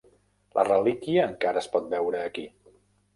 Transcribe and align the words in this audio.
La 0.57 0.61
relíquia 0.69 1.25
encara 1.31 1.61
es 1.61 1.67
pot 1.75 1.85
veure 1.91 2.23
aquí. 2.31 2.47